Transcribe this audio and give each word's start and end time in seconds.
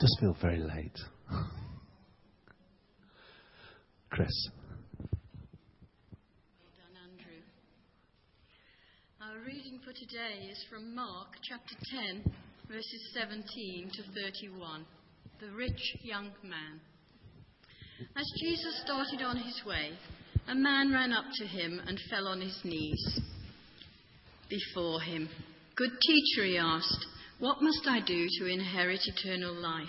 Just 0.00 0.18
feel 0.18 0.34
very 0.40 0.58
late. 0.58 0.98
Chris. 4.08 4.48
Well 4.98 5.10
done, 6.74 6.96
Andrew. 7.04 7.42
Our 9.20 9.44
reading 9.46 9.78
for 9.84 9.92
today 9.92 10.48
is 10.50 10.64
from 10.70 10.94
Mark 10.94 11.28
chapter 11.42 11.74
10, 12.14 12.32
verses 12.68 13.10
17 13.12 13.90
to 13.92 14.02
31. 14.22 14.86
The 15.38 15.50
rich 15.52 15.96
young 16.02 16.30
man. 16.44 16.80
As 18.16 18.24
Jesus 18.40 18.80
started 18.82 19.20
on 19.22 19.36
his 19.36 19.62
way, 19.66 19.90
a 20.48 20.54
man 20.54 20.90
ran 20.94 21.12
up 21.12 21.26
to 21.34 21.46
him 21.46 21.78
and 21.86 22.00
fell 22.08 22.26
on 22.26 22.40
his 22.40 22.58
knees 22.64 23.20
before 24.48 25.02
him. 25.02 25.28
Good 25.76 25.92
teacher, 26.00 26.46
he 26.46 26.56
asked, 26.56 27.06
what 27.40 27.62
must 27.62 27.86
I 27.88 28.00
do 28.00 28.26
to 28.38 28.46
inherit 28.46 29.00
eternal 29.04 29.54
life? 29.54 29.88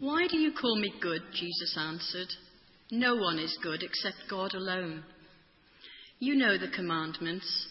Why 0.00 0.26
do 0.28 0.36
you 0.36 0.52
call 0.52 0.76
me 0.76 0.92
good? 1.00 1.22
Jesus 1.32 1.76
answered. 1.78 2.28
No 2.90 3.16
one 3.16 3.38
is 3.38 3.56
good 3.62 3.82
except 3.82 4.28
God 4.30 4.54
alone. 4.54 5.04
You 6.18 6.34
know 6.34 6.58
the 6.58 6.74
commandments 6.74 7.68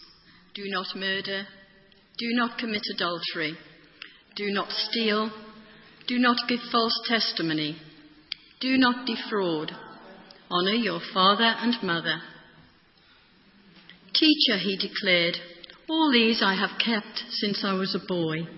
do 0.54 0.62
not 0.66 0.96
murder, 0.96 1.44
do 2.18 2.28
not 2.30 2.58
commit 2.58 2.82
adultery, 2.94 3.56
do 4.36 4.50
not 4.50 4.70
steal, 4.70 5.30
do 6.06 6.18
not 6.18 6.36
give 6.48 6.60
false 6.72 6.98
testimony, 7.06 7.76
do 8.60 8.78
not 8.78 9.06
defraud, 9.06 9.70
honor 10.50 10.72
your 10.72 11.00
father 11.12 11.44
and 11.44 11.76
mother. 11.82 12.20
Teacher, 14.14 14.58
he 14.58 14.76
declared, 14.76 15.36
all 15.88 16.10
these 16.10 16.42
I 16.42 16.54
have 16.54 16.78
kept 16.78 17.22
since 17.30 17.62
I 17.64 17.74
was 17.74 17.94
a 17.94 18.06
boy. 18.06 18.57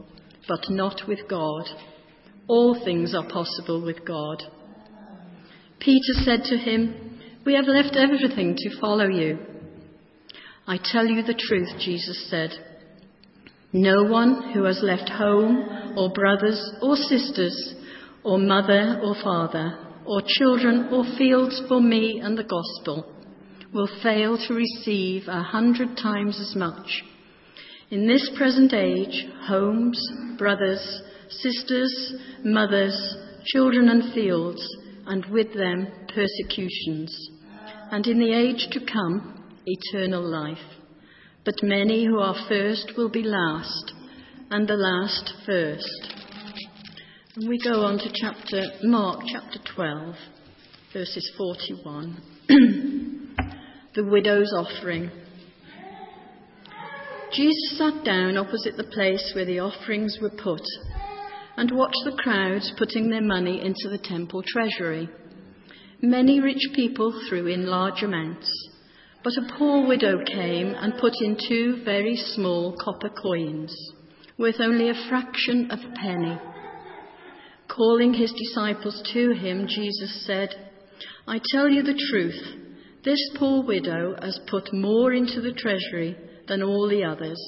but 0.47 0.69
not 0.69 1.01
with 1.07 1.27
God. 1.29 1.65
All 2.47 2.81
things 2.83 3.13
are 3.15 3.27
possible 3.27 3.83
with 3.83 4.05
God. 4.05 4.43
Peter 5.79 6.13
said 6.23 6.43
to 6.45 6.57
him, 6.57 7.19
We 7.45 7.53
have 7.53 7.65
left 7.65 7.95
everything 7.95 8.55
to 8.55 8.79
follow 8.79 9.07
you. 9.07 9.39
I 10.67 10.77
tell 10.83 11.05
you 11.05 11.23
the 11.23 11.39
truth, 11.47 11.69
Jesus 11.79 12.29
said. 12.29 12.51
No 13.73 14.03
one 14.03 14.51
who 14.53 14.63
has 14.65 14.81
left 14.83 15.09
home, 15.09 15.95
or 15.97 16.11
brothers, 16.11 16.61
or 16.81 16.95
sisters, 16.95 17.75
or 18.23 18.37
mother, 18.37 18.99
or 19.03 19.15
father, 19.23 19.87
or 20.05 20.21
children, 20.25 20.89
or 20.91 21.03
fields 21.17 21.61
for 21.67 21.81
me 21.81 22.19
and 22.23 22.37
the 22.37 22.43
gospel 22.43 23.15
will 23.73 23.89
fail 24.03 24.37
to 24.37 24.53
receive 24.53 25.23
a 25.27 25.41
hundred 25.41 25.95
times 25.97 26.39
as 26.39 26.55
much. 26.55 27.03
In 27.91 28.07
this 28.07 28.31
present 28.37 28.73
age, 28.73 29.27
homes, 29.41 30.01
brothers, 30.37 31.01
sisters, 31.27 32.13
mothers, 32.41 33.17
children, 33.47 33.89
and 33.89 34.13
fields, 34.13 34.65
and 35.07 35.25
with 35.25 35.53
them 35.53 35.87
persecutions. 36.07 37.13
And 37.91 38.07
in 38.07 38.17
the 38.17 38.31
age 38.31 38.69
to 38.71 38.79
come, 38.79 39.59
eternal 39.65 40.23
life. 40.23 40.57
But 41.43 41.55
many 41.63 42.05
who 42.05 42.19
are 42.19 42.47
first 42.47 42.93
will 42.95 43.09
be 43.09 43.23
last, 43.23 43.91
and 44.49 44.65
the 44.69 44.75
last 44.75 45.33
first. 45.45 46.13
And 47.35 47.49
we 47.49 47.59
go 47.61 47.83
on 47.83 47.97
to 47.97 48.09
chapter 48.13 48.61
Mark 48.83 49.19
chapter 49.29 49.59
12, 49.75 50.15
verses 50.93 51.29
41. 51.37 52.21
the 53.95 54.05
widow's 54.05 54.53
offering. 54.55 55.11
Jesus 57.33 57.77
sat 57.77 58.03
down 58.03 58.35
opposite 58.35 58.75
the 58.75 58.83
place 58.83 59.31
where 59.33 59.45
the 59.45 59.59
offerings 59.59 60.17
were 60.21 60.31
put 60.31 60.61
and 61.55 61.71
watched 61.71 62.01
the 62.03 62.17
crowds 62.21 62.73
putting 62.77 63.09
their 63.09 63.21
money 63.21 63.61
into 63.61 63.87
the 63.89 64.03
temple 64.03 64.43
treasury. 64.45 65.09
Many 66.01 66.41
rich 66.41 66.61
people 66.75 67.13
threw 67.29 67.47
in 67.47 67.67
large 67.67 68.03
amounts, 68.03 68.51
but 69.23 69.31
a 69.37 69.57
poor 69.57 69.87
widow 69.87 70.25
came 70.25 70.75
and 70.75 70.99
put 70.99 71.13
in 71.21 71.37
two 71.47 71.81
very 71.85 72.17
small 72.17 72.75
copper 72.83 73.09
coins, 73.09 73.73
worth 74.37 74.59
only 74.59 74.89
a 74.89 75.07
fraction 75.07 75.71
of 75.71 75.79
a 75.79 75.93
penny. 75.95 76.37
Calling 77.69 78.13
his 78.13 78.33
disciples 78.33 79.01
to 79.13 79.31
him, 79.31 79.67
Jesus 79.67 80.25
said, 80.25 80.49
I 81.25 81.39
tell 81.53 81.69
you 81.69 81.81
the 81.81 82.01
truth. 82.09 82.57
This 83.05 83.21
poor 83.37 83.63
widow 83.63 84.17
has 84.21 84.37
put 84.49 84.73
more 84.73 85.13
into 85.13 85.39
the 85.39 85.53
treasury 85.53 86.17
than 86.47 86.63
all 86.63 86.87
the 86.89 87.03
others. 87.03 87.39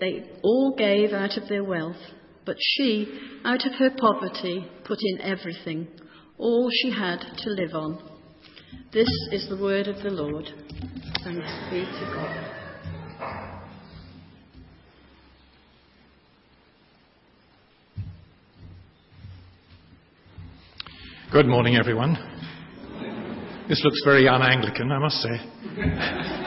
They 0.00 0.24
all 0.42 0.74
gave 0.76 1.12
out 1.12 1.36
of 1.36 1.48
their 1.48 1.64
wealth, 1.64 1.96
but 2.44 2.56
she, 2.58 3.40
out 3.44 3.66
of 3.66 3.72
her 3.74 3.90
poverty, 3.90 4.66
put 4.84 4.98
in 5.00 5.20
everything, 5.20 5.88
all 6.38 6.68
she 6.70 6.90
had 6.90 7.20
to 7.38 7.50
live 7.50 7.74
on. 7.74 8.10
This 8.92 9.08
is 9.32 9.48
the 9.48 9.56
word 9.56 9.88
of 9.88 10.02
the 10.02 10.10
Lord. 10.10 10.46
Thanks 11.24 11.50
be 11.70 11.80
to 11.80 12.10
God. 12.14 12.60
Good 21.32 21.46
morning, 21.46 21.74
everyone. 21.74 22.16
This 23.68 23.82
looks 23.82 24.00
very 24.04 24.28
un 24.28 24.42
Anglican, 24.42 24.92
I 24.92 24.98
must 24.98 25.16
say. 25.16 26.42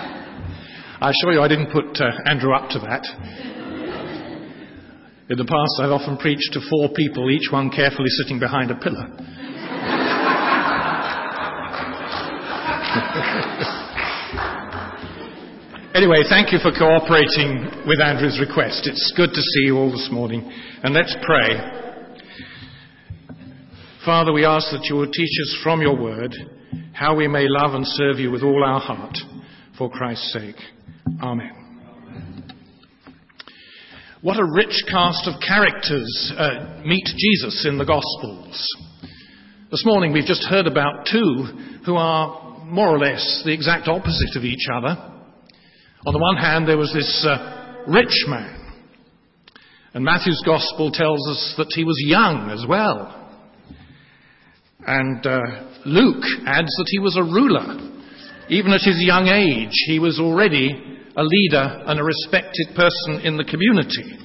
I 0.99 1.11
assure 1.11 1.33
you 1.33 1.41
I 1.41 1.47
didn't 1.47 1.71
put 1.71 2.01
uh, 2.01 2.09
Andrew 2.25 2.55
up 2.55 2.71
to 2.71 2.79
that. 2.79 3.05
In 5.29 5.37
the 5.37 5.45
past, 5.45 5.79
I've 5.79 5.91
often 5.91 6.17
preached 6.17 6.53
to 6.53 6.61
four 6.69 6.89
people, 6.95 7.29
each 7.29 7.51
one 7.51 7.69
carefully 7.69 8.09
sitting 8.23 8.39
behind 8.39 8.71
a 8.71 8.75
pillar. 8.75 9.05
anyway, 15.93 16.23
thank 16.27 16.51
you 16.51 16.57
for 16.57 16.71
cooperating 16.71 17.69
with 17.85 18.01
Andrew's 18.01 18.39
request. 18.39 18.87
It's 18.87 19.13
good 19.15 19.29
to 19.29 19.41
see 19.41 19.65
you 19.69 19.77
all 19.77 19.91
this 19.91 20.09
morning. 20.11 20.51
And 20.81 20.95
let's 20.95 21.15
pray. 21.21 21.59
Father, 24.03 24.33
we 24.33 24.45
ask 24.45 24.71
that 24.71 24.87
you 24.89 24.95
will 24.95 25.11
teach 25.11 25.39
us 25.45 25.57
from 25.61 25.81
your 25.81 25.95
word 25.95 26.33
how 26.93 27.15
we 27.15 27.27
may 27.27 27.45
love 27.47 27.75
and 27.75 27.85
serve 27.85 28.17
you 28.17 28.31
with 28.31 28.41
all 28.41 28.63
our 28.63 28.79
heart 28.79 29.15
for 29.77 29.91
Christ's 29.91 30.33
sake. 30.33 30.55
Amen. 31.21 31.51
What 34.21 34.37
a 34.37 34.43
rich 34.43 34.83
cast 34.89 35.25
of 35.27 35.39
characters 35.39 36.33
uh, 36.37 36.81
meet 36.85 37.05
Jesus 37.05 37.65
in 37.67 37.77
the 37.77 37.85
Gospels. 37.85 38.67
This 39.71 39.83
morning 39.85 40.11
we've 40.11 40.25
just 40.25 40.43
heard 40.43 40.67
about 40.67 41.07
two 41.09 41.45
who 41.85 41.95
are 41.95 42.65
more 42.65 42.89
or 42.89 42.99
less 42.99 43.41
the 43.45 43.53
exact 43.53 43.87
opposite 43.87 44.35
of 44.35 44.43
each 44.43 44.67
other. 44.71 44.97
On 46.05 46.13
the 46.13 46.19
one 46.19 46.35
hand, 46.35 46.67
there 46.67 46.77
was 46.77 46.91
this 46.93 47.25
uh, 47.25 47.83
rich 47.87 48.25
man. 48.27 48.73
And 49.93 50.03
Matthew's 50.03 50.43
Gospel 50.45 50.91
tells 50.91 51.25
us 51.29 51.53
that 51.57 51.71
he 51.73 51.85
was 51.85 51.95
young 52.05 52.49
as 52.49 52.65
well. 52.67 53.31
And 54.85 55.25
uh, 55.25 55.39
Luke 55.85 56.23
adds 56.45 56.75
that 56.77 56.87
he 56.87 56.99
was 56.99 57.15
a 57.15 57.23
ruler. 57.23 57.93
Even 58.49 58.73
at 58.73 58.81
his 58.81 59.01
young 59.01 59.27
age, 59.27 59.73
he 59.87 59.99
was 59.99 60.19
already 60.19 60.95
a 61.17 61.23
leader 61.23 61.83
and 61.87 61.99
a 61.99 62.03
respected 62.03 62.67
person 62.75 63.25
in 63.25 63.37
the 63.37 63.43
community. 63.43 64.17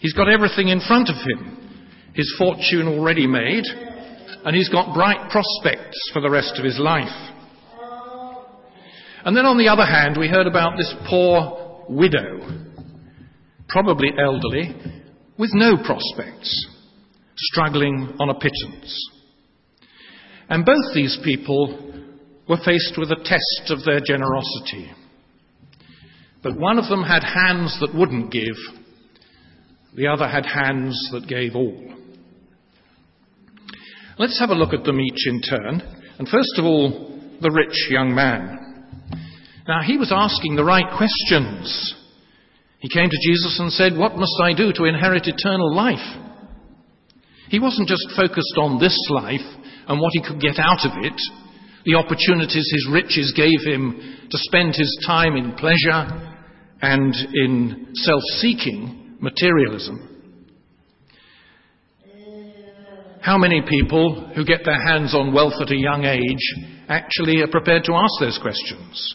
He's 0.00 0.14
got 0.14 0.32
everything 0.32 0.68
in 0.68 0.80
front 0.80 1.10
of 1.10 1.16
him, 1.16 1.84
his 2.14 2.34
fortune 2.38 2.88
already 2.88 3.26
made, 3.26 3.64
and 4.44 4.56
he's 4.56 4.70
got 4.70 4.94
bright 4.94 5.30
prospects 5.30 6.10
for 6.12 6.22
the 6.22 6.30
rest 6.30 6.54
of 6.58 6.64
his 6.64 6.78
life. 6.78 7.30
And 9.24 9.36
then 9.36 9.44
on 9.44 9.58
the 9.58 9.68
other 9.68 9.84
hand, 9.84 10.16
we 10.18 10.28
heard 10.28 10.46
about 10.46 10.78
this 10.78 10.94
poor 11.06 11.84
widow, 11.90 12.40
probably 13.68 14.08
elderly, 14.18 14.74
with 15.38 15.50
no 15.52 15.76
prospects, 15.76 16.66
struggling 17.36 18.16
on 18.18 18.30
a 18.30 18.34
pittance. 18.34 19.10
And 20.48 20.64
both 20.64 20.94
these 20.94 21.18
people 21.22 21.92
were 22.48 22.58
faced 22.64 22.94
with 22.96 23.10
a 23.10 23.22
test 23.22 23.70
of 23.70 23.84
their 23.84 24.00
generosity. 24.00 24.90
But 26.42 26.58
one 26.58 26.78
of 26.78 26.88
them 26.88 27.02
had 27.02 27.22
hands 27.22 27.76
that 27.80 27.94
wouldn't 27.94 28.32
give, 28.32 28.56
the 29.94 30.06
other 30.06 30.26
had 30.26 30.46
hands 30.46 31.10
that 31.12 31.28
gave 31.28 31.54
all. 31.54 31.94
Let's 34.18 34.38
have 34.38 34.50
a 34.50 34.54
look 34.54 34.72
at 34.72 34.84
them 34.84 35.00
each 35.00 35.26
in 35.26 35.40
turn. 35.42 35.82
And 36.18 36.28
first 36.28 36.58
of 36.58 36.64
all, 36.64 37.18
the 37.40 37.50
rich 37.50 37.88
young 37.90 38.14
man. 38.14 38.58
Now, 39.66 39.82
he 39.82 39.96
was 39.96 40.12
asking 40.14 40.56
the 40.56 40.64
right 40.64 40.86
questions. 40.96 41.94
He 42.80 42.88
came 42.88 43.08
to 43.08 43.28
Jesus 43.28 43.58
and 43.58 43.72
said, 43.72 43.96
What 43.96 44.16
must 44.16 44.40
I 44.42 44.52
do 44.52 44.72
to 44.74 44.84
inherit 44.84 45.26
eternal 45.26 45.74
life? 45.74 46.18
He 47.48 47.58
wasn't 47.58 47.88
just 47.88 48.06
focused 48.16 48.56
on 48.58 48.78
this 48.78 48.96
life 49.10 49.40
and 49.88 50.00
what 50.00 50.12
he 50.12 50.22
could 50.22 50.40
get 50.40 50.58
out 50.58 50.84
of 50.84 50.92
it, 51.02 51.20
the 51.84 51.96
opportunities 51.96 52.70
his 52.72 52.88
riches 52.92 53.32
gave 53.34 53.60
him 53.64 54.28
to 54.30 54.38
spend 54.38 54.76
his 54.76 55.04
time 55.06 55.34
in 55.34 55.52
pleasure 55.56 56.29
and 56.82 57.14
in 57.34 57.88
self 57.94 58.22
seeking 58.38 59.16
materialism. 59.20 60.06
How 63.20 63.36
many 63.36 63.62
people 63.68 64.32
who 64.34 64.44
get 64.44 64.64
their 64.64 64.82
hands 64.82 65.14
on 65.14 65.34
wealth 65.34 65.60
at 65.60 65.70
a 65.70 65.76
young 65.76 66.04
age 66.04 66.64
actually 66.88 67.42
are 67.42 67.48
prepared 67.48 67.84
to 67.84 67.92
ask 67.92 68.12
those 68.18 68.38
questions? 68.40 69.14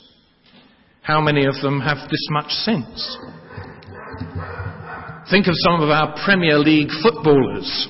How 1.02 1.22
many 1.22 1.46
of 1.46 1.56
them 1.62 1.80
have 1.82 2.10
this 2.10 2.28
much 2.30 2.52
sense? 2.52 3.18
Think 5.32 5.48
of 5.48 5.56
some 5.58 5.82
of 5.82 5.90
our 5.90 6.16
Premier 6.24 6.60
League 6.60 6.92
footballers. 7.02 7.88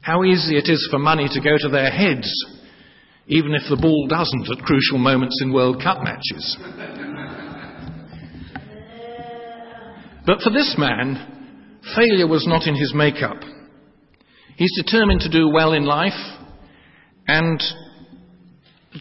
How 0.00 0.22
easy 0.22 0.56
it 0.56 0.68
is 0.68 0.86
for 0.90 0.98
money 0.98 1.28
to 1.28 1.40
go 1.40 1.56
to 1.58 1.68
their 1.68 1.90
heads, 1.90 2.32
even 3.26 3.54
if 3.54 3.62
the 3.68 3.76
ball 3.76 4.06
doesn't 4.08 4.58
at 4.58 4.64
crucial 4.64 4.98
moments 4.98 5.40
in 5.42 5.52
World 5.52 5.82
Cup 5.82 6.04
matches. 6.04 7.07
But 10.28 10.42
for 10.42 10.50
this 10.50 10.74
man, 10.76 11.80
failure 11.96 12.26
was 12.26 12.46
not 12.46 12.66
in 12.66 12.74
his 12.74 12.92
makeup. 12.94 13.38
He's 14.58 14.76
determined 14.76 15.22
to 15.22 15.30
do 15.30 15.48
well 15.48 15.72
in 15.72 15.86
life 15.86 16.20
and 17.26 17.58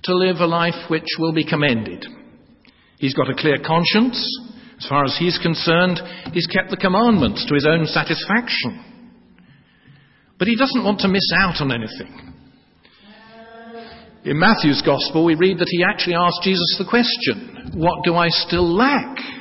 to 0.03 0.15
live 0.15 0.38
a 0.38 0.45
life 0.45 0.89
which 0.89 1.03
will 1.19 1.33
be 1.33 1.44
commended. 1.45 2.06
He's 2.97 3.13
got 3.13 3.29
a 3.29 3.35
clear 3.35 3.57
conscience. 3.57 4.15
As 4.79 4.88
far 4.88 5.03
as 5.03 5.18
he's 5.19 5.38
concerned, 5.38 6.00
he's 6.31 6.47
kept 6.47 6.69
the 6.69 6.77
commandments 6.77 7.45
to 7.45 7.56
his 7.56 7.68
own 7.68 7.88
satisfaction. 7.88 8.85
But 10.39 10.47
he 10.47 10.56
doesn't 10.56 10.85
want 10.85 11.01
to 11.01 11.09
miss 11.09 11.30
out 11.35 11.59
on 11.59 11.73
anything. 11.73 12.35
In 14.23 14.39
Matthew's 14.39 14.81
Gospel, 14.81 15.25
we 15.25 15.35
read 15.35 15.59
that 15.59 15.68
he 15.69 15.83
actually 15.83 16.15
asked 16.15 16.44
Jesus 16.44 16.77
the 16.80 16.88
question, 16.89 17.73
What 17.73 18.06
do 18.06 18.15
I 18.15 18.30
still 18.30 18.73
lack? 18.73 19.37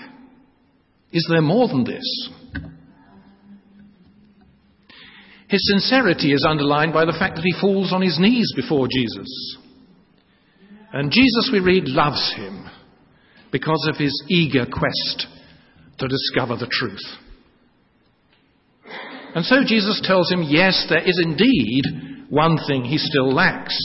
Is 1.12 1.26
there 1.30 1.42
more 1.42 1.68
than 1.68 1.84
this? 1.84 2.30
His 5.48 5.60
sincerity 5.70 6.32
is 6.32 6.44
underlined 6.48 6.92
by 6.92 7.04
the 7.04 7.16
fact 7.18 7.36
that 7.36 7.44
he 7.44 7.54
falls 7.60 7.92
on 7.92 8.02
his 8.02 8.18
knees 8.18 8.52
before 8.56 8.88
Jesus. 8.90 9.58
And 10.92 11.10
Jesus, 11.10 11.50
we 11.52 11.60
read, 11.60 11.84
loves 11.86 12.34
him 12.36 12.68
because 13.52 13.86
of 13.88 13.96
his 13.96 14.24
eager 14.28 14.66
quest 14.66 15.26
to 15.98 16.08
discover 16.08 16.56
the 16.56 16.68
truth. 16.70 17.02
And 19.34 19.44
so 19.44 19.56
Jesus 19.64 20.00
tells 20.02 20.30
him, 20.32 20.42
yes, 20.42 20.86
there 20.88 21.06
is 21.06 21.20
indeed 21.22 21.84
one 22.28 22.58
thing 22.66 22.84
he 22.84 22.98
still 22.98 23.32
lacks. 23.32 23.76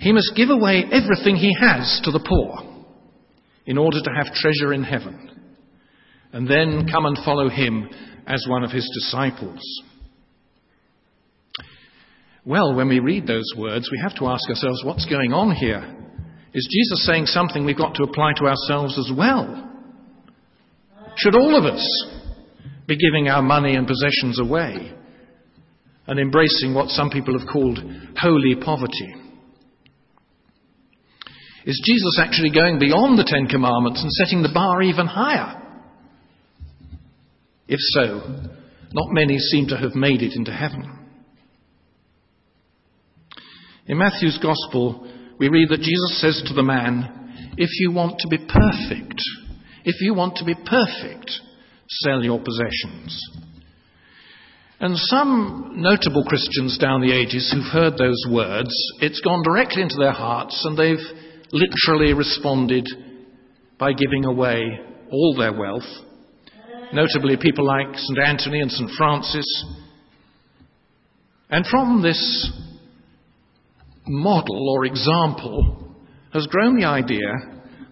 He 0.00 0.12
must 0.12 0.32
give 0.36 0.50
away 0.50 0.84
everything 0.90 1.36
he 1.36 1.56
has 1.60 2.00
to 2.04 2.10
the 2.10 2.20
poor 2.20 2.58
in 3.64 3.78
order 3.78 4.00
to 4.02 4.10
have 4.10 4.34
treasure 4.34 4.72
in 4.72 4.84
heaven, 4.84 5.30
and 6.36 6.46
then 6.46 6.86
come 6.86 7.06
and 7.06 7.16
follow 7.24 7.48
him 7.48 7.88
as 8.26 8.44
one 8.46 8.62
of 8.62 8.70
his 8.70 8.86
disciples. 8.92 9.58
Well, 12.44 12.74
when 12.74 12.90
we 12.90 12.98
read 12.98 13.26
those 13.26 13.50
words, 13.56 13.88
we 13.90 13.98
have 14.02 14.14
to 14.16 14.26
ask 14.26 14.46
ourselves 14.50 14.84
what's 14.84 15.06
going 15.06 15.32
on 15.32 15.56
here? 15.56 15.96
Is 16.52 16.68
Jesus 16.70 17.06
saying 17.06 17.24
something 17.24 17.64
we've 17.64 17.78
got 17.78 17.94
to 17.94 18.02
apply 18.02 18.32
to 18.36 18.48
ourselves 18.48 18.98
as 18.98 19.16
well? 19.16 19.48
Should 21.16 21.36
all 21.36 21.56
of 21.56 21.64
us 21.64 22.06
be 22.86 22.98
giving 22.98 23.28
our 23.28 23.40
money 23.40 23.74
and 23.74 23.86
possessions 23.86 24.38
away 24.38 24.92
and 26.06 26.20
embracing 26.20 26.74
what 26.74 26.90
some 26.90 27.08
people 27.08 27.38
have 27.38 27.48
called 27.48 27.78
holy 28.20 28.56
poverty? 28.62 29.14
Is 31.64 31.82
Jesus 31.82 32.18
actually 32.20 32.50
going 32.50 32.78
beyond 32.78 33.18
the 33.18 33.24
Ten 33.26 33.46
Commandments 33.46 34.02
and 34.02 34.12
setting 34.12 34.42
the 34.42 34.52
bar 34.52 34.82
even 34.82 35.06
higher? 35.06 35.62
If 37.68 37.80
so, 37.80 38.20
not 38.92 39.10
many 39.10 39.38
seem 39.38 39.68
to 39.68 39.76
have 39.76 39.94
made 39.94 40.22
it 40.22 40.34
into 40.34 40.52
heaven. 40.52 40.92
In 43.86 43.98
Matthew's 43.98 44.38
Gospel, 44.42 45.08
we 45.38 45.48
read 45.48 45.68
that 45.70 45.80
Jesus 45.80 46.20
says 46.20 46.42
to 46.46 46.54
the 46.54 46.62
man, 46.62 47.52
If 47.56 47.70
you 47.80 47.92
want 47.92 48.18
to 48.20 48.28
be 48.28 48.38
perfect, 48.38 49.20
if 49.84 50.00
you 50.00 50.14
want 50.14 50.36
to 50.36 50.44
be 50.44 50.54
perfect, 50.54 51.30
sell 51.88 52.22
your 52.24 52.40
possessions. 52.40 53.20
And 54.78 54.96
some 54.96 55.74
notable 55.76 56.24
Christians 56.24 56.76
down 56.78 57.00
the 57.00 57.12
ages 57.12 57.50
who've 57.52 57.72
heard 57.72 57.96
those 57.96 58.22
words, 58.28 58.70
it's 59.00 59.20
gone 59.20 59.42
directly 59.42 59.82
into 59.82 59.96
their 59.96 60.12
hearts 60.12 60.60
and 60.64 60.76
they've 60.76 60.98
literally 61.52 62.12
responded 62.12 62.86
by 63.78 63.92
giving 63.92 64.24
away 64.24 64.78
all 65.10 65.34
their 65.38 65.52
wealth. 65.52 65.84
Notably, 66.92 67.36
people 67.36 67.66
like 67.66 67.94
St. 67.94 68.18
Anthony 68.18 68.60
and 68.60 68.70
St. 68.70 68.90
Francis. 68.96 69.64
And 71.50 71.66
from 71.66 72.02
this 72.02 72.52
model 74.06 74.68
or 74.70 74.84
example 74.84 75.94
has 76.32 76.46
grown 76.46 76.78
the 76.78 76.86
idea 76.86 77.32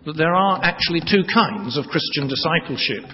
that 0.07 0.17
there 0.17 0.35
are 0.35 0.61
actually 0.63 1.01
two 1.01 1.23
kinds 1.33 1.77
of 1.77 1.87
Christian 1.87 2.29
discipleship. 2.29 3.05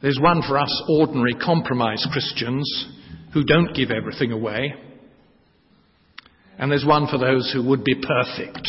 There's 0.00 0.20
one 0.20 0.42
for 0.46 0.58
us 0.58 0.84
ordinary 0.88 1.34
compromise 1.34 2.06
Christians 2.12 2.86
who 3.32 3.44
don't 3.44 3.74
give 3.74 3.90
everything 3.90 4.32
away, 4.32 4.74
and 6.58 6.70
there's 6.70 6.86
one 6.86 7.08
for 7.08 7.18
those 7.18 7.50
who 7.52 7.66
would 7.68 7.84
be 7.84 7.94
perfect. 7.94 8.66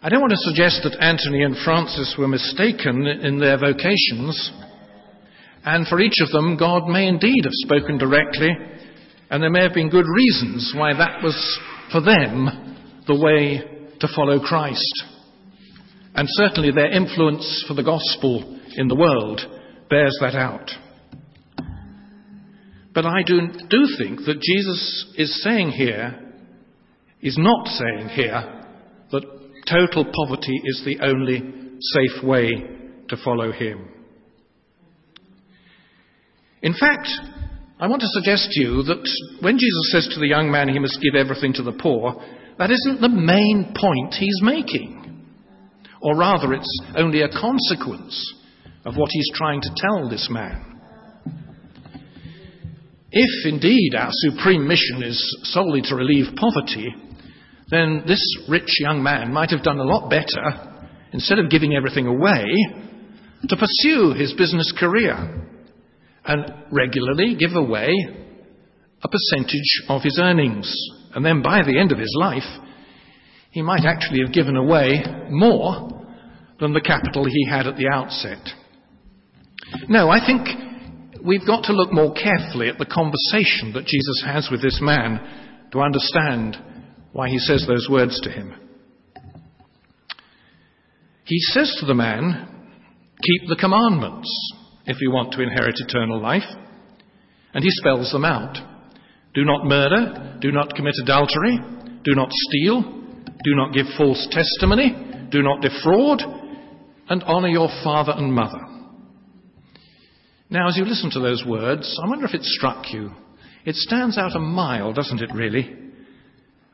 I 0.00 0.08
don't 0.08 0.20
want 0.20 0.32
to 0.32 0.38
suggest 0.38 0.80
that 0.84 1.02
Anthony 1.02 1.42
and 1.42 1.56
Francis 1.64 2.14
were 2.18 2.28
mistaken 2.28 3.06
in 3.06 3.38
their 3.38 3.58
vocations, 3.58 4.52
and 5.64 5.86
for 5.86 6.00
each 6.00 6.20
of 6.20 6.30
them, 6.30 6.56
God 6.56 6.86
may 6.86 7.06
indeed 7.08 7.44
have 7.44 7.52
spoken 7.52 7.98
directly 7.98 8.50
and 9.30 9.42
there 9.42 9.50
may 9.50 9.62
have 9.62 9.74
been 9.74 9.90
good 9.90 10.06
reasons 10.08 10.72
why 10.74 10.94
that 10.94 11.22
was, 11.22 11.60
for 11.92 12.00
them, 12.00 13.02
the 13.06 13.14
way 13.14 13.88
to 14.00 14.08
follow 14.14 14.40
Christ. 14.40 15.04
And 16.14 16.26
certainly 16.30 16.70
their 16.70 16.90
influence 16.90 17.64
for 17.68 17.74
the 17.74 17.82
gospel 17.82 18.58
in 18.76 18.88
the 18.88 18.94
world 18.94 19.40
bears 19.90 20.16
that 20.20 20.34
out. 20.34 20.70
But 22.94 23.04
I 23.04 23.22
do, 23.22 23.40
do 23.68 23.86
think 23.98 24.20
that 24.24 24.40
Jesus 24.40 25.12
is 25.16 25.42
saying 25.42 25.70
here, 25.70 26.32
is 27.20 27.36
not 27.38 27.66
saying 27.66 28.08
here, 28.08 28.57
total 29.70 30.04
poverty 30.04 30.60
is 30.64 30.82
the 30.84 30.98
only 31.02 31.42
safe 31.80 32.24
way 32.24 32.50
to 33.08 33.16
follow 33.24 33.52
him. 33.52 33.88
In 36.62 36.74
fact, 36.74 37.08
I 37.80 37.86
want 37.86 38.02
to 38.02 38.08
suggest 38.08 38.50
to 38.52 38.60
you 38.60 38.82
that 38.82 39.08
when 39.40 39.58
Jesus 39.58 39.92
says 39.92 40.08
to 40.14 40.20
the 40.20 40.26
young 40.26 40.50
man 40.50 40.68
he 40.68 40.78
must 40.78 41.00
give 41.00 41.14
everything 41.14 41.52
to 41.54 41.62
the 41.62 41.72
poor, 41.72 42.20
that 42.58 42.70
isn't 42.70 43.00
the 43.00 43.08
main 43.08 43.72
point 43.76 44.14
he's 44.14 44.40
making. 44.42 45.26
Or 46.00 46.16
rather, 46.16 46.52
it's 46.52 46.82
only 46.96 47.22
a 47.22 47.28
consequence 47.28 48.34
of 48.84 48.96
what 48.96 49.10
he's 49.12 49.30
trying 49.34 49.60
to 49.60 49.70
tell 49.76 50.08
this 50.08 50.28
man. 50.30 50.80
If 53.10 53.46
indeed 53.46 53.94
our 53.96 54.10
supreme 54.10 54.66
mission 54.66 55.02
is 55.02 55.18
solely 55.44 55.82
to 55.82 55.94
relieve 55.94 56.34
poverty, 56.36 56.94
then 57.70 58.04
this 58.06 58.22
rich 58.48 58.80
young 58.80 59.02
man 59.02 59.32
might 59.32 59.50
have 59.50 59.62
done 59.62 59.78
a 59.78 59.84
lot 59.84 60.08
better, 60.08 60.86
instead 61.12 61.38
of 61.38 61.50
giving 61.50 61.74
everything 61.74 62.06
away, 62.06 62.44
to 63.48 63.56
pursue 63.56 64.14
his 64.14 64.32
business 64.34 64.72
career 64.78 65.44
and 66.24 66.52
regularly 66.70 67.36
give 67.36 67.54
away 67.54 67.88
a 69.02 69.08
percentage 69.08 69.84
of 69.88 70.02
his 70.02 70.18
earnings. 70.20 70.74
And 71.14 71.24
then 71.24 71.42
by 71.42 71.62
the 71.62 71.78
end 71.78 71.92
of 71.92 71.98
his 71.98 72.14
life, 72.18 72.42
he 73.50 73.62
might 73.62 73.84
actually 73.84 74.20
have 74.24 74.32
given 74.32 74.56
away 74.56 75.02
more 75.30 75.88
than 76.60 76.72
the 76.72 76.80
capital 76.80 77.24
he 77.24 77.46
had 77.48 77.66
at 77.66 77.76
the 77.76 77.88
outset. 77.88 78.44
No, 79.88 80.10
I 80.10 80.24
think 80.24 80.48
we've 81.24 81.46
got 81.46 81.64
to 81.64 81.72
look 81.72 81.92
more 81.92 82.12
carefully 82.12 82.68
at 82.68 82.78
the 82.78 82.86
conversation 82.86 83.72
that 83.74 83.86
Jesus 83.86 84.22
has 84.26 84.48
with 84.50 84.62
this 84.62 84.80
man 84.82 85.68
to 85.72 85.80
understand 85.80 86.56
why 87.12 87.28
he 87.28 87.38
says 87.38 87.64
those 87.66 87.88
words 87.90 88.20
to 88.22 88.30
him. 88.30 88.54
He 91.24 91.38
says 91.40 91.76
to 91.80 91.86
the 91.86 91.94
man, 91.94 92.48
Keep 93.20 93.48
the 93.48 93.56
commandments 93.56 94.30
if 94.86 95.00
you 95.00 95.10
want 95.10 95.32
to 95.32 95.42
inherit 95.42 95.74
eternal 95.78 96.20
life. 96.20 96.48
And 97.52 97.64
he 97.64 97.70
spells 97.70 98.12
them 98.12 98.24
out. 98.24 98.56
Do 99.34 99.44
not 99.44 99.66
murder, 99.66 100.38
do 100.40 100.52
not 100.52 100.74
commit 100.74 100.94
adultery, 101.02 101.58
do 102.04 102.14
not 102.14 102.30
steal, 102.30 102.82
do 103.44 103.54
not 103.54 103.74
give 103.74 103.86
false 103.96 104.26
testimony, 104.30 105.28
do 105.30 105.42
not 105.42 105.60
defraud, 105.60 106.22
and 107.08 107.22
honour 107.24 107.48
your 107.48 107.68
father 107.84 108.12
and 108.16 108.32
mother. 108.32 108.60
Now, 110.50 110.68
as 110.68 110.76
you 110.76 110.84
listen 110.84 111.10
to 111.10 111.20
those 111.20 111.44
words, 111.46 111.98
I 112.02 112.08
wonder 112.08 112.24
if 112.24 112.34
it 112.34 112.42
struck 112.42 112.86
you. 112.90 113.10
It 113.64 113.74
stands 113.74 114.16
out 114.16 114.34
a 114.34 114.40
mile, 114.40 114.94
doesn't 114.94 115.20
it, 115.20 115.30
really? 115.34 115.87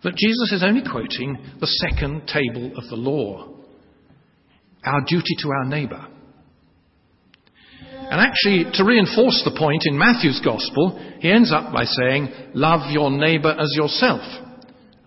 That 0.04 0.16
Jesus 0.16 0.52
is 0.52 0.62
only 0.62 0.82
quoting 0.88 1.38
the 1.60 1.66
second 1.66 2.28
table 2.28 2.76
of 2.76 2.88
the 2.88 2.96
law 2.96 3.50
our 4.84 5.00
duty 5.00 5.34
to 5.38 5.48
our 5.48 5.64
neighbour. 5.64 6.06
And 8.10 8.20
actually, 8.20 8.70
to 8.74 8.84
reinforce 8.84 9.40
the 9.44 9.56
point 9.58 9.84
in 9.86 9.96
Matthew's 9.96 10.40
Gospel, 10.44 11.00
he 11.20 11.30
ends 11.30 11.50
up 11.50 11.72
by 11.72 11.84
saying, 11.84 12.28
Love 12.52 12.90
your 12.90 13.10
neighbour 13.10 13.56
as 13.58 13.72
yourself. 13.74 14.20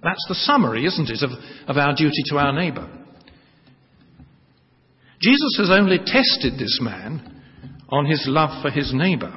That's 0.02 0.26
the 0.28 0.36
summary, 0.36 0.86
isn't 0.86 1.10
it, 1.10 1.22
of, 1.22 1.30
of 1.68 1.78
our 1.78 1.96
duty 1.96 2.24
to 2.30 2.38
our 2.38 2.54
neighbour. 2.54 2.90
Jesus 5.22 5.58
has 5.60 5.70
only 5.70 6.00
tested 6.00 6.54
this 6.58 6.80
man 6.82 7.44
on 7.90 8.06
his 8.06 8.26
love 8.28 8.64
for 8.64 8.72
his 8.72 8.92
neighbour. 8.94 9.36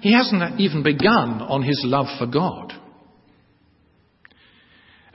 He 0.00 0.12
hasn't 0.12 0.60
even 0.60 0.82
begun 0.82 1.42
on 1.42 1.62
his 1.62 1.82
love 1.84 2.06
for 2.18 2.26
God. 2.26 2.67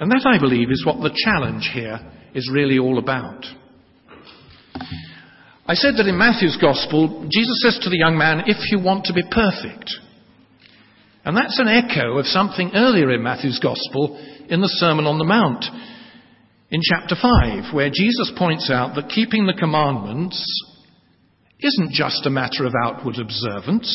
And 0.04 0.12
that, 0.12 0.28
I 0.28 0.38
believe, 0.38 0.70
is 0.70 0.86
what 0.86 1.00
the 1.00 1.18
challenge 1.24 1.72
here 1.74 1.98
is 2.36 2.52
really 2.52 2.78
all 2.78 2.98
about. 2.98 3.46
I 5.66 5.76
said 5.76 5.94
that 5.96 6.10
in 6.10 6.18
Matthew's 6.18 6.58
Gospel, 6.60 7.26
Jesus 7.32 7.64
says 7.64 7.80
to 7.84 7.90
the 7.90 8.00
young 8.00 8.18
man, 8.18 8.44
If 8.46 8.70
you 8.70 8.84
want 8.84 9.06
to 9.06 9.14
be 9.14 9.24
perfect. 9.32 9.96
And 11.24 11.38
that's 11.38 11.58
an 11.58 11.70
echo 11.70 12.18
of 12.18 12.26
something 12.26 12.72
earlier 12.76 13.12
in 13.12 13.24
Matthew's 13.24 13.60
Gospel 13.64 14.20
in 14.50 14.60
the 14.60 14.68
Sermon 14.76 15.06
on 15.06 15.20
the 15.20 15.24
Mount 15.24 15.64
in 16.70 16.82
chapter 16.84 17.16
5, 17.16 17.74
where 17.74 17.90
Jesus 17.90 18.30
points 18.38 18.70
out 18.70 18.96
that 18.96 19.08
keeping 19.08 19.46
the 19.46 19.54
commandments 19.54 20.44
isn't 21.62 21.94
just 21.94 22.26
a 22.26 22.30
matter 22.30 22.66
of 22.66 22.74
outward 22.84 23.20
observance. 23.20 23.88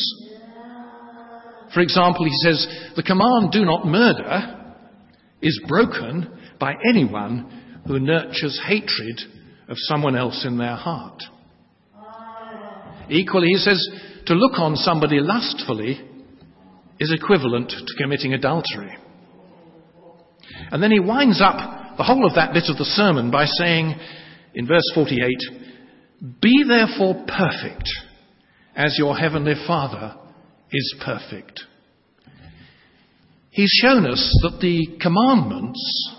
For 1.71 1.81
example, 1.81 2.25
he 2.25 2.33
says, 2.41 2.65
The 2.95 3.03
command, 3.03 3.51
do 3.51 3.63
not 3.63 3.85
murder, 3.85 4.55
is 5.41 5.59
broken 5.67 6.37
by 6.59 6.73
anyone 6.87 7.81
who 7.87 7.99
nurtures 7.99 8.59
hatred 8.67 9.19
of 9.67 9.77
someone 9.77 10.15
else 10.15 10.45
in 10.45 10.57
their 10.57 10.75
heart. 10.75 11.21
Equally, 13.09 13.47
he 13.47 13.57
says, 13.57 13.89
to 14.27 14.33
look 14.35 14.59
on 14.59 14.75
somebody 14.75 15.19
lustfully 15.19 15.99
is 16.99 17.11
equivalent 17.11 17.69
to 17.69 17.97
committing 17.97 18.33
adultery. 18.33 18.95
And 20.71 20.83
then 20.83 20.91
he 20.91 20.99
winds 20.99 21.41
up 21.41 21.97
the 21.97 22.03
whole 22.03 22.25
of 22.25 22.35
that 22.35 22.53
bit 22.53 22.65
of 22.67 22.77
the 22.77 22.85
sermon 22.85 23.31
by 23.31 23.45
saying 23.45 23.95
in 24.53 24.67
verse 24.67 24.83
48, 24.93 25.29
Be 26.41 26.63
therefore 26.67 27.25
perfect 27.27 27.89
as 28.75 28.97
your 28.97 29.17
heavenly 29.17 29.55
Father 29.65 30.15
is 30.71 30.95
perfect. 31.03 31.61
He's 33.59 33.77
shown 33.83 34.05
us 34.05 34.39
that 34.43 34.61
the 34.61 34.87
commandments, 35.01 36.13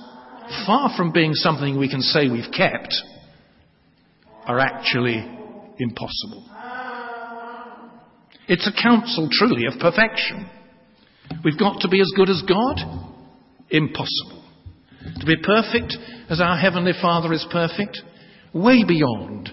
far 0.66 0.94
from 0.94 1.11
being 1.11 1.32
something 1.32 1.78
we 1.78 1.88
can 1.88 2.02
say 2.02 2.28
we've 2.28 2.52
kept, 2.54 2.94
are 4.44 4.59
actually 4.59 5.26
impossible. 5.78 6.47
It's 8.47 8.66
a 8.68 8.82
counsel 8.82 9.30
truly 9.32 9.64
of 9.64 9.80
perfection. 9.80 10.50
We've 11.42 11.59
got 11.59 11.80
to 11.80 11.88
be 11.88 12.02
as 12.02 12.12
good 12.14 12.28
as 12.28 12.42
God? 12.47 12.76
Impossible. 13.70 14.44
To 15.20 15.25
be 15.25 15.37
perfect 15.42 15.97
as 16.28 16.42
our 16.42 16.59
Heavenly 16.59 16.92
Father 17.00 17.32
is 17.32 17.47
perfect? 17.50 18.02
Way 18.52 18.85
beyond 18.85 19.49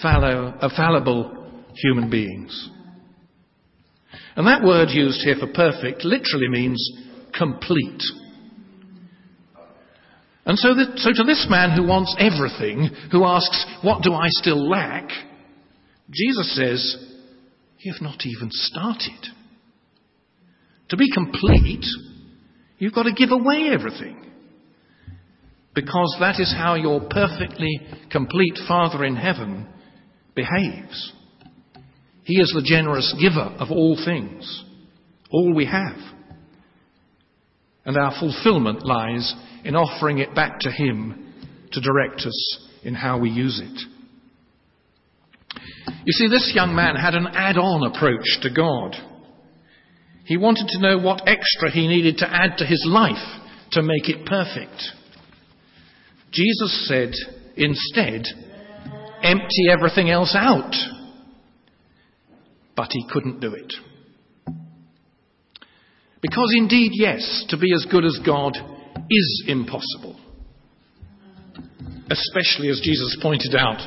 fallow, 0.00 0.54
uh, 0.58 0.70
fallible 0.74 1.52
human 1.74 2.08
beings. 2.08 2.70
And 4.36 4.46
that 4.46 4.64
word 4.64 4.88
used 4.88 5.20
here 5.20 5.36
for 5.38 5.48
perfect 5.48 6.02
literally 6.02 6.48
means 6.48 7.02
complete. 7.36 8.02
And 10.46 10.56
so, 10.58 10.74
so 10.96 11.10
to 11.12 11.24
this 11.24 11.46
man 11.50 11.76
who 11.76 11.86
wants 11.86 12.14
everything, 12.18 12.88
who 13.10 13.24
asks, 13.24 13.66
What 13.82 14.02
do 14.02 14.12
I 14.12 14.26
still 14.28 14.68
lack? 14.68 15.08
Jesus 16.10 16.54
says, 16.54 16.96
You've 17.80 18.00
not 18.00 18.24
even 18.24 18.48
started. 18.50 19.26
To 20.90 20.96
be 20.96 21.10
complete, 21.12 21.84
you've 22.78 22.94
got 22.94 23.04
to 23.04 23.12
give 23.12 23.32
away 23.32 23.70
everything. 23.72 24.22
Because 25.74 26.16
that 26.20 26.40
is 26.40 26.54
how 26.56 26.74
your 26.74 27.00
perfectly 27.10 27.80
complete 28.10 28.58
Father 28.68 29.04
in 29.04 29.16
heaven 29.16 29.66
behaves. 30.34 31.12
He 32.22 32.40
is 32.40 32.52
the 32.54 32.64
generous 32.64 33.14
giver 33.20 33.54
of 33.58 33.70
all 33.70 34.00
things, 34.02 34.64
all 35.30 35.52
we 35.54 35.66
have. 35.66 36.15
And 37.86 37.96
our 37.96 38.12
fulfillment 38.18 38.84
lies 38.84 39.34
in 39.64 39.74
offering 39.74 40.18
it 40.18 40.34
back 40.34 40.60
to 40.60 40.70
Him 40.70 41.32
to 41.72 41.80
direct 41.80 42.20
us 42.22 42.68
in 42.82 42.94
how 42.94 43.18
we 43.18 43.30
use 43.30 43.60
it. 43.62 43.80
You 46.04 46.12
see, 46.12 46.28
this 46.28 46.52
young 46.54 46.74
man 46.74 46.96
had 46.96 47.14
an 47.14 47.26
add 47.26 47.56
on 47.56 47.84
approach 47.84 48.24
to 48.42 48.50
God. 48.50 48.94
He 50.24 50.36
wanted 50.36 50.66
to 50.68 50.80
know 50.80 50.98
what 50.98 51.28
extra 51.28 51.70
he 51.70 51.86
needed 51.86 52.18
to 52.18 52.28
add 52.28 52.58
to 52.58 52.66
his 52.66 52.84
life 52.88 53.40
to 53.72 53.82
make 53.82 54.08
it 54.08 54.26
perfect. 54.26 54.82
Jesus 56.32 56.88
said, 56.88 57.12
instead, 57.56 58.22
empty 59.22 59.70
everything 59.70 60.10
else 60.10 60.34
out. 60.36 60.74
But 62.76 62.88
he 62.90 63.06
couldn't 63.10 63.40
do 63.40 63.52
it. 63.52 63.72
Because 66.28 66.52
indeed, 66.56 66.90
yes, 66.92 67.44
to 67.50 67.56
be 67.56 67.72
as 67.72 67.86
good 67.88 68.04
as 68.04 68.18
God 68.26 68.56
is 69.08 69.44
impossible. 69.46 70.18
Especially 72.10 72.68
as 72.68 72.80
Jesus 72.82 73.16
pointed 73.22 73.54
out 73.54 73.78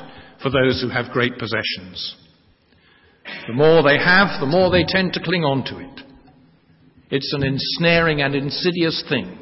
for 0.42 0.50
those 0.50 0.82
who 0.82 0.88
have 0.88 1.12
great 1.12 1.34
possessions. 1.38 2.16
The 3.48 3.54
more 3.54 3.84
they 3.84 3.98
have, 3.98 4.40
the 4.40 4.46
more 4.46 4.72
they 4.72 4.86
tend 4.88 5.12
to 5.14 5.22
cling 5.22 5.44
on 5.44 5.66
to 5.66 5.80
it. 5.80 6.02
It's 7.12 7.34
an 7.34 7.44
ensnaring 7.44 8.22
and 8.22 8.34
insidious 8.34 9.04
thing. 9.10 9.38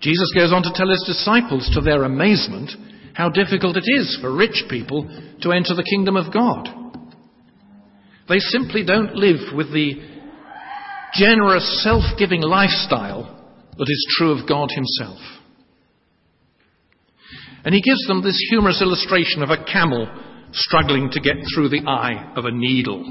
Jesus 0.00 0.32
goes 0.34 0.52
on 0.52 0.64
to 0.64 0.72
tell 0.74 0.88
his 0.88 1.04
disciples, 1.06 1.70
to 1.74 1.82
their 1.82 2.02
amazement, 2.02 2.70
how 3.14 3.28
difficult 3.28 3.76
it 3.76 3.84
is 3.86 4.18
for 4.20 4.34
rich 4.34 4.64
people 4.68 5.04
to 5.42 5.52
enter 5.52 5.74
the 5.76 5.86
kingdom 5.88 6.16
of 6.16 6.32
God. 6.32 6.68
They 8.28 8.40
simply 8.40 8.84
don't 8.84 9.14
live 9.14 9.54
with 9.54 9.72
the 9.72 10.09
generous, 11.14 11.82
self 11.82 12.04
giving 12.18 12.42
lifestyle 12.42 13.36
that 13.76 13.88
is 13.88 14.16
true 14.18 14.32
of 14.32 14.48
God 14.48 14.68
Himself. 14.74 15.18
And 17.64 17.74
he 17.74 17.82
gives 17.82 18.06
them 18.06 18.22
this 18.22 18.40
humorous 18.50 18.80
illustration 18.80 19.42
of 19.42 19.50
a 19.50 19.64
camel 19.64 20.08
struggling 20.52 21.10
to 21.12 21.20
get 21.20 21.36
through 21.54 21.68
the 21.68 21.86
eye 21.86 22.32
of 22.36 22.44
a 22.44 22.50
needle. 22.50 23.04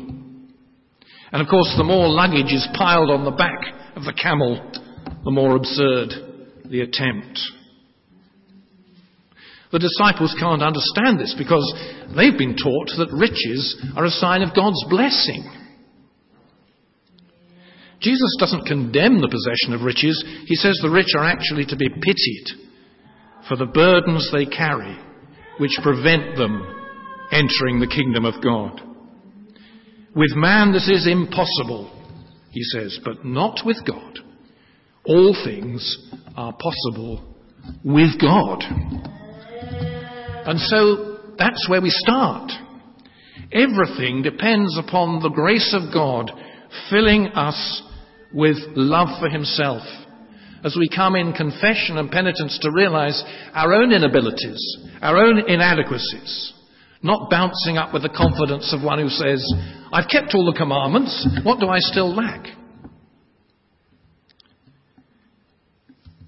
And 1.32 1.41
of 1.41 1.48
course, 1.48 1.74
the 1.77 1.84
more 1.84 2.10
luggage 2.10 2.51
is 2.51 2.68
piled 2.74 3.12
on 3.12 3.25
the 3.25 3.32
back 3.32 3.96
of 3.96 4.03
the 4.03 4.13
camel, 4.13 4.72
the 5.24 5.32
more 5.32 5.56
absurd 5.56 6.10
the 6.65 6.82
attempt. 6.82 7.39
The 9.72 9.79
disciples 9.79 10.36
can't 10.39 10.63
understand 10.63 11.20
this 11.20 11.36
because 11.38 11.72
they've 12.15 12.38
been 12.38 12.58
taught 12.58 12.89
that 12.98 13.13
riches 13.13 13.79
are 13.96 14.06
a 14.06 14.10
sign 14.10 14.41
of 14.41 14.56
God's 14.56 14.84
blessing. 14.89 15.46
Jesus 18.01 18.36
doesn't 18.39 18.65
condemn 18.65 19.20
the 19.20 19.29
possession 19.29 19.74
of 19.74 19.86
riches. 19.86 20.24
He 20.46 20.56
says 20.56 20.79
the 20.82 20.89
rich 20.89 21.13
are 21.18 21.25
actually 21.25 21.65
to 21.65 21.75
be 21.75 21.89
pitied 21.89 22.70
for 23.48 23.58
the 23.58 23.65
burdens 23.65 24.29
they 24.32 24.46
carry 24.46 24.98
which 25.58 25.77
prevent 25.84 26.38
them 26.38 26.65
entering 27.32 27.79
the 27.79 27.88
kingdom 27.88 28.25
of 28.25 28.41
God. 28.41 28.82
With 30.15 30.36
man 30.36 30.72
this 30.72 30.89
is 30.89 31.06
impossible, 31.06 31.91
he 32.51 32.63
says, 32.63 33.00
but 33.03 33.25
not 33.25 33.60
with 33.65 33.77
God. 33.86 34.20
All 35.06 35.36
things 35.44 36.10
are 36.36 36.53
possible 36.53 37.36
with 37.84 38.20
God. 38.20 38.63
And 40.46 40.60
so 40.60 41.18
that's 41.38 41.68
where 41.70 41.82
we 41.82 41.89
start. 41.89 42.51
Everything 43.51 44.22
depends 44.22 44.77
upon 44.77 45.22
the 45.22 45.29
grace 45.29 45.75
of 45.75 45.94
God 45.94 46.32
filling 46.89 47.27
us 47.27 47.84
with 48.34 48.58
love 48.76 49.20
for 49.20 49.30
Himself. 49.30 49.82
As 50.64 50.76
we 50.78 50.90
come 50.90 51.16
in 51.16 51.34
confession 51.34 51.98
and 51.98 52.12
penitence 52.12 52.60
to 52.62 52.72
realize 52.72 53.24
our 53.54 53.74
own 53.74 53.92
inabilities, 53.92 54.78
our 55.02 55.18
own 55.18 55.40
inadequacies, 55.48 56.54
not 57.02 57.30
bouncing 57.30 57.78
up 57.78 57.94
with 57.94 58.04
the 58.04 58.10
confidence 58.10 58.74
of 58.74 58.84
one 58.84 59.00
who 59.00 59.10
says, 59.10 59.42
I've 59.92 60.10
kept 60.10 60.34
all 60.34 60.46
the 60.46 60.58
commandments, 60.58 61.28
what 61.44 61.60
do 61.60 61.70
I 61.70 61.80
still 61.80 62.14
lack? 62.14 62.46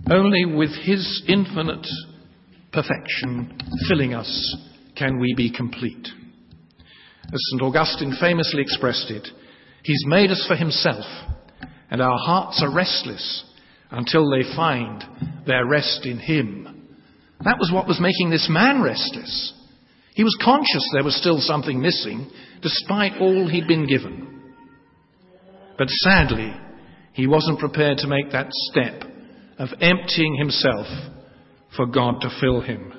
Only 0.10 0.46
with 0.46 0.72
His 0.84 1.24
infinite 1.28 1.86
perfection 2.72 3.58
filling 3.88 4.14
us 4.14 4.58
can 4.96 5.20
we 5.20 5.34
be 5.36 5.52
complete. 5.52 6.08
As 7.34 7.40
St. 7.52 7.62
Augustine 7.62 8.16
famously 8.20 8.62
expressed 8.62 9.12
it, 9.12 9.28
He's 9.84 10.04
made 10.06 10.32
us 10.32 10.44
for 10.48 10.56
Himself, 10.56 11.06
and 11.92 12.02
our 12.02 12.18
hearts 12.18 12.62
are 12.64 12.74
restless 12.74 13.44
until 13.92 14.30
they 14.30 14.44
find 14.56 15.04
their 15.46 15.66
rest 15.66 16.06
in 16.06 16.18
Him. 16.18 16.88
That 17.44 17.60
was 17.60 17.72
what 17.74 17.88
was 17.88 18.00
making 18.00 18.30
this 18.30 18.48
man 18.50 18.82
restless. 18.82 19.54
He 20.14 20.24
was 20.24 20.38
conscious 20.44 20.88
there 20.94 21.04
was 21.04 21.16
still 21.16 21.40
something 21.40 21.80
missing, 21.80 22.30
despite 22.62 23.20
all 23.20 23.48
he'd 23.48 23.68
been 23.68 23.88
given. 23.88 24.42
But 25.78 25.90
sadly, 25.90 26.54
he 27.14 27.28
wasn't 27.28 27.60
prepared 27.60 27.98
to 28.00 28.08
make 28.08 28.32
that 28.32 28.52
step 28.52 29.04
of 29.58 29.70
emptying 29.80 30.36
himself 30.38 30.88
for 31.76 31.86
God 31.86 32.22
to 32.22 32.38
fill 32.40 32.62
him. 32.62 32.94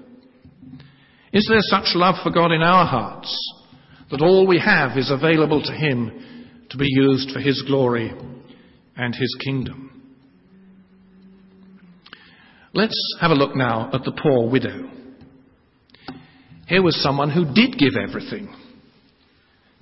Is 1.32 1.46
there 1.48 1.60
such 1.62 1.94
love 1.94 2.16
for 2.22 2.30
God 2.30 2.52
in 2.52 2.62
our 2.62 2.86
hearts 2.86 3.34
that 4.10 4.20
all 4.20 4.46
we 4.46 4.58
have 4.58 4.98
is 4.98 5.10
available 5.10 5.62
to 5.62 5.72
Him 5.72 6.66
to 6.70 6.76
be 6.76 6.86
used 6.86 7.30
for 7.30 7.40
His 7.40 7.62
glory 7.66 8.12
and 8.96 9.14
His 9.14 9.36
kingdom? 9.44 10.02
Let's 12.74 12.98
have 13.20 13.30
a 13.30 13.34
look 13.34 13.54
now 13.54 13.90
at 13.92 14.04
the 14.04 14.12
poor 14.12 14.50
widow. 14.50 14.90
Here 16.66 16.82
was 16.82 17.02
someone 17.02 17.30
who 17.30 17.44
did 17.52 17.78
give 17.78 17.94
everything. 17.96 18.48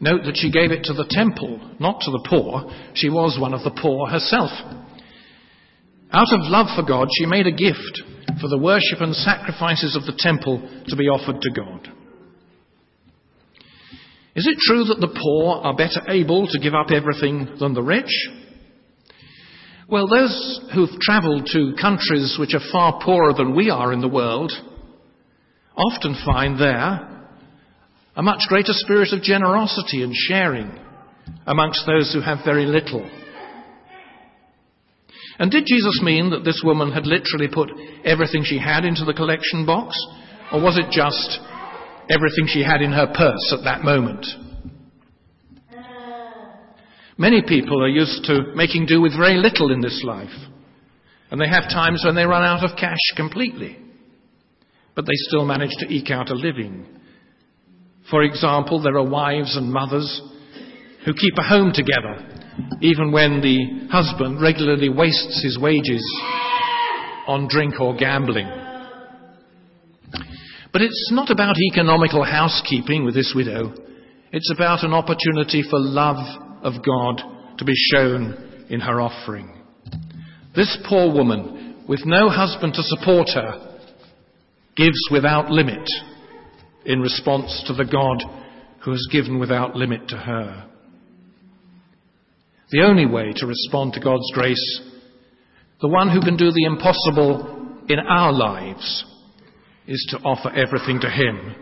Note 0.00 0.22
that 0.24 0.36
she 0.36 0.50
gave 0.50 0.72
it 0.72 0.84
to 0.84 0.94
the 0.94 1.06
temple, 1.08 1.60
not 1.78 2.00
to 2.00 2.10
the 2.10 2.26
poor. 2.28 2.72
She 2.94 3.10
was 3.10 3.38
one 3.38 3.54
of 3.54 3.62
the 3.62 3.70
poor 3.70 4.08
herself. 4.08 4.50
Out 6.10 6.32
of 6.32 6.50
love 6.50 6.66
for 6.74 6.82
God, 6.82 7.08
she 7.16 7.26
made 7.26 7.46
a 7.46 7.52
gift 7.52 8.02
for 8.40 8.48
the 8.48 8.58
worship 8.58 9.00
and 9.00 9.14
sacrifices 9.14 9.94
of 9.94 10.06
the 10.06 10.18
temple 10.18 10.58
to 10.88 10.96
be 10.96 11.04
offered 11.04 11.40
to 11.42 11.50
God. 11.50 11.88
Is 14.34 14.46
it 14.46 14.56
true 14.58 14.84
that 14.84 15.00
the 15.00 15.14
poor 15.22 15.56
are 15.62 15.76
better 15.76 16.00
able 16.08 16.46
to 16.48 16.58
give 16.58 16.74
up 16.74 16.90
everything 16.90 17.56
than 17.60 17.74
the 17.74 17.82
rich? 17.82 18.10
Well, 19.90 20.06
those 20.06 20.60
who've 20.72 21.00
travelled 21.00 21.48
to 21.52 21.74
countries 21.80 22.36
which 22.38 22.54
are 22.54 22.70
far 22.70 23.00
poorer 23.02 23.32
than 23.32 23.56
we 23.56 23.70
are 23.70 23.92
in 23.92 24.00
the 24.00 24.08
world 24.08 24.52
often 25.76 26.16
find 26.24 26.60
there 26.60 27.08
a 28.14 28.22
much 28.22 28.42
greater 28.48 28.72
spirit 28.72 29.12
of 29.12 29.22
generosity 29.22 30.04
and 30.04 30.14
sharing 30.14 30.70
amongst 31.44 31.86
those 31.86 32.12
who 32.12 32.20
have 32.20 32.44
very 32.44 32.66
little. 32.66 33.08
And 35.40 35.50
did 35.50 35.64
Jesus 35.66 36.00
mean 36.04 36.30
that 36.30 36.44
this 36.44 36.62
woman 36.64 36.92
had 36.92 37.06
literally 37.06 37.48
put 37.52 37.70
everything 38.04 38.44
she 38.44 38.58
had 38.58 38.84
into 38.84 39.04
the 39.04 39.14
collection 39.14 39.66
box? 39.66 39.96
Or 40.52 40.60
was 40.60 40.78
it 40.78 40.92
just 40.92 41.40
everything 42.08 42.46
she 42.46 42.62
had 42.62 42.80
in 42.80 42.92
her 42.92 43.12
purse 43.12 43.56
at 43.58 43.64
that 43.64 43.82
moment? 43.82 44.24
Many 47.20 47.42
people 47.46 47.84
are 47.84 47.88
used 47.88 48.24
to 48.24 48.54
making 48.54 48.86
do 48.86 49.02
with 49.02 49.14
very 49.14 49.36
little 49.36 49.70
in 49.70 49.82
this 49.82 50.02
life. 50.06 50.32
And 51.30 51.38
they 51.38 51.48
have 51.48 51.64
times 51.64 52.02
when 52.02 52.14
they 52.14 52.24
run 52.24 52.42
out 52.42 52.64
of 52.64 52.78
cash 52.78 52.96
completely. 53.14 53.76
But 54.96 55.04
they 55.04 55.12
still 55.28 55.44
manage 55.44 55.76
to 55.80 55.92
eke 55.92 56.10
out 56.10 56.30
a 56.30 56.34
living. 56.34 56.86
For 58.10 58.22
example, 58.22 58.82
there 58.82 58.96
are 58.96 59.06
wives 59.06 59.54
and 59.54 59.70
mothers 59.70 60.22
who 61.04 61.12
keep 61.12 61.34
a 61.36 61.42
home 61.42 61.72
together 61.74 62.26
even 62.80 63.12
when 63.12 63.42
the 63.42 63.88
husband 63.90 64.40
regularly 64.40 64.88
wastes 64.88 65.42
his 65.42 65.58
wages 65.58 66.02
on 67.26 67.48
drink 67.50 67.78
or 67.80 67.94
gambling. 67.96 68.48
But 70.72 70.80
it's 70.80 71.10
not 71.12 71.30
about 71.30 71.56
economical 71.70 72.24
housekeeping 72.24 73.04
with 73.04 73.14
this 73.14 73.34
widow. 73.36 73.74
It's 74.32 74.50
about 74.50 74.84
an 74.84 74.94
opportunity 74.94 75.62
for 75.62 75.78
love 75.78 76.16
of 76.62 76.84
God 76.84 77.22
to 77.58 77.64
be 77.64 77.74
shown 77.92 78.66
in 78.68 78.80
her 78.80 79.00
offering. 79.00 79.56
This 80.54 80.78
poor 80.88 81.12
woman, 81.12 81.84
with 81.88 82.04
no 82.04 82.28
husband 82.28 82.74
to 82.74 82.82
support 82.82 83.28
her, 83.34 83.78
gives 84.76 85.08
without 85.10 85.50
limit 85.50 85.88
in 86.84 87.00
response 87.00 87.62
to 87.66 87.74
the 87.74 87.84
God 87.84 88.22
who 88.84 88.92
has 88.92 89.06
given 89.12 89.38
without 89.38 89.76
limit 89.76 90.08
to 90.08 90.16
her. 90.16 90.66
The 92.70 92.82
only 92.82 93.06
way 93.06 93.32
to 93.36 93.46
respond 93.46 93.94
to 93.94 94.00
God's 94.00 94.30
grace, 94.32 94.80
the 95.80 95.88
one 95.88 96.08
who 96.08 96.20
can 96.20 96.36
do 96.36 96.50
the 96.52 96.64
impossible 96.64 97.84
in 97.88 97.98
our 97.98 98.32
lives, 98.32 99.04
is 99.86 100.06
to 100.10 100.18
offer 100.18 100.50
everything 100.50 101.00
to 101.00 101.10
Him. 101.10 101.54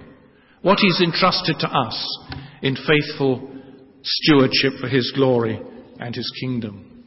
What 0.62 0.78
He's 0.80 1.00
entrusted 1.00 1.56
to 1.60 1.66
us 1.66 2.28
in 2.62 2.76
faithful 2.76 3.57
stewardship 4.08 4.74
for 4.80 4.88
His 4.88 5.12
glory 5.14 5.60
and 5.98 6.14
His 6.14 6.30
kingdom. 6.40 7.04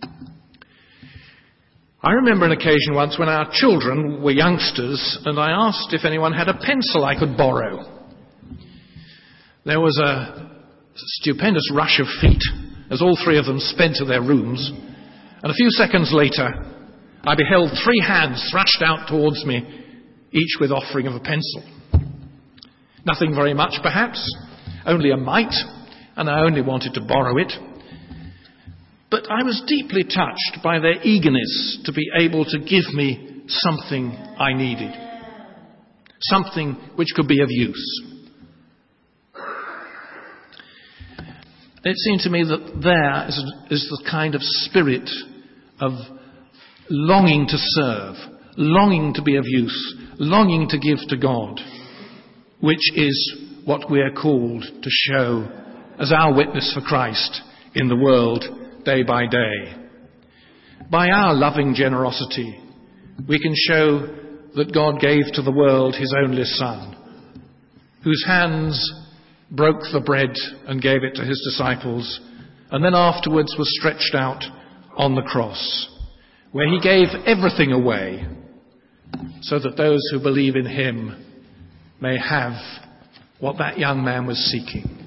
I 2.03 2.13
remember 2.13 2.45
an 2.45 2.51
occasion 2.51 2.95
once 2.95 3.19
when 3.19 3.29
our 3.29 3.49
children 3.51 4.23
were 4.23 4.31
youngsters 4.31 5.19
and 5.25 5.39
I 5.39 5.51
asked 5.51 5.93
if 5.93 6.03
anyone 6.03 6.33
had 6.33 6.47
a 6.47 6.57
pencil 6.57 7.05
I 7.05 7.17
could 7.17 7.37
borrow. 7.37 7.99
There 9.65 9.79
was 9.79 9.99
a 9.99 10.49
stupendous 10.95 11.71
rush 11.73 11.99
of 11.99 12.07
feet 12.19 12.41
as 12.89 13.01
all 13.01 13.17
three 13.23 13.37
of 13.37 13.45
them 13.45 13.59
sped 13.59 13.93
to 13.95 14.05
their 14.05 14.21
rooms, 14.21 14.69
and 15.43 15.51
a 15.51 15.55
few 15.55 15.69
seconds 15.69 16.11
later, 16.11 16.49
I 17.23 17.35
beheld 17.35 17.71
three 17.83 18.03
hands 18.05 18.49
thrust 18.51 18.81
out 18.83 19.07
towards 19.07 19.45
me, 19.45 19.63
each 20.31 20.57
with 20.59 20.71
offering 20.71 21.07
of 21.07 21.13
a 21.13 21.19
pencil. 21.19 21.63
Nothing 23.05 23.33
very 23.33 23.53
much, 23.53 23.79
perhaps, 23.81 24.27
only 24.85 25.11
a 25.11 25.17
mite, 25.17 25.53
and 26.15 26.29
I 26.29 26.41
only 26.41 26.61
wanted 26.61 26.93
to 26.95 27.01
borrow 27.01 27.37
it. 27.37 27.51
But 29.09 29.29
I 29.29 29.43
was 29.43 29.61
deeply 29.67 30.03
touched 30.03 30.63
by 30.63 30.79
their 30.79 31.01
eagerness 31.03 31.81
to 31.85 31.91
be 31.91 32.09
able 32.17 32.45
to 32.45 32.59
give 32.59 32.93
me 32.93 33.43
something 33.47 34.11
I 34.11 34.53
needed, 34.53 34.91
something 36.21 36.77
which 36.95 37.09
could 37.15 37.27
be 37.27 37.41
of 37.41 37.49
use. 37.49 38.07
It 41.83 41.97
seemed 41.97 42.21
to 42.21 42.29
me 42.29 42.43
that 42.43 42.79
there 42.81 43.27
is, 43.27 43.81
is 43.81 43.87
the 43.89 44.09
kind 44.09 44.35
of 44.35 44.41
spirit 44.43 45.09
of 45.79 45.93
longing 46.89 47.47
to 47.47 47.57
serve, 47.57 48.15
longing 48.55 49.15
to 49.15 49.23
be 49.23 49.35
of 49.35 49.45
use, 49.47 49.95
longing 50.19 50.69
to 50.69 50.77
give 50.77 50.99
to 51.09 51.17
God, 51.17 51.59
which 52.59 52.91
is 52.95 53.35
what 53.65 53.89
we 53.89 53.99
are 53.99 54.11
called 54.11 54.63
to 54.63 54.89
show 54.89 55.49
as 56.01 56.11
our 56.11 56.33
witness 56.33 56.73
for 56.73 56.81
Christ 56.81 57.41
in 57.75 57.87
the 57.87 57.95
world 57.95 58.43
day 58.83 59.03
by 59.03 59.27
day. 59.27 59.75
By 60.89 61.09
our 61.09 61.35
loving 61.35 61.75
generosity, 61.75 62.59
we 63.29 63.39
can 63.39 63.53
show 63.55 64.07
that 64.55 64.73
God 64.73 64.99
gave 64.99 65.25
to 65.33 65.43
the 65.43 65.51
world 65.51 65.95
his 65.95 66.13
only 66.17 66.43
Son, 66.43 66.97
whose 68.03 68.23
hands 68.25 68.91
broke 69.51 69.81
the 69.93 70.01
bread 70.03 70.31
and 70.65 70.81
gave 70.81 71.03
it 71.03 71.13
to 71.15 71.23
his 71.23 71.39
disciples, 71.51 72.19
and 72.71 72.83
then 72.83 72.95
afterwards 72.95 73.55
was 73.59 73.71
stretched 73.79 74.15
out 74.15 74.43
on 74.97 75.13
the 75.13 75.21
cross, 75.21 75.87
where 76.51 76.67
he 76.67 76.79
gave 76.79 77.09
everything 77.27 77.71
away 77.71 78.25
so 79.41 79.59
that 79.59 79.77
those 79.77 80.01
who 80.11 80.19
believe 80.19 80.55
in 80.55 80.65
him 80.65 81.23
may 82.01 82.17
have 82.17 82.53
what 83.39 83.59
that 83.59 83.77
young 83.77 84.03
man 84.03 84.25
was 84.25 84.37
seeking 84.51 85.00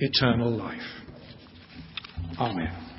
eternal 0.00 0.50
life. 0.50 0.80
Amen. 2.38 2.89